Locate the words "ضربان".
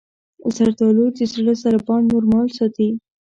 1.63-2.01